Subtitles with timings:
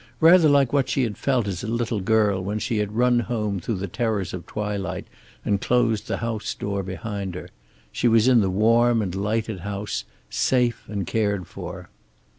[0.19, 3.59] Rather like what she had felt as a little girl when she had run home
[3.59, 5.05] through the terrors of twilight,
[5.45, 7.49] and closed the house door behind her.
[7.91, 11.91] She was in the warm and lighted house, safe and cared for.